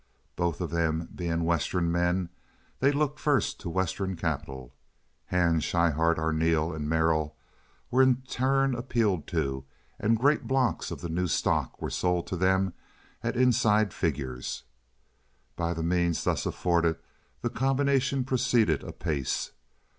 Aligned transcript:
Both 0.35 0.61
of 0.61 0.71
them 0.71 1.09
being 1.13 1.43
Western 1.43 1.91
men, 1.91 2.29
they 2.79 2.91
looked 2.91 3.19
first 3.19 3.59
to 3.59 3.69
Western 3.69 4.15
capital. 4.15 4.73
Hand, 5.27 5.61
Schryhart, 5.63 6.17
Arneel, 6.17 6.73
and 6.73 6.89
Merrill 6.89 7.35
were 7.91 8.01
in 8.01 8.23
turn 8.23 8.73
appealed 8.73 9.27
to, 9.27 9.63
and 9.99 10.17
great 10.17 10.47
blocks 10.47 10.89
of 10.89 11.01
the 11.01 11.07
new 11.09 11.27
stock 11.27 11.79
were 11.79 11.91
sold 11.91 12.25
to 12.25 12.35
them 12.35 12.73
at 13.21 13.37
inside 13.37 13.93
figures. 13.93 14.63
By 15.55 15.71
the 15.71 15.83
means 15.83 16.23
thus 16.23 16.47
afforded 16.47 16.97
the 17.41 17.51
combination 17.51 18.23
proceeded 18.23 18.81
apace. 18.83 19.51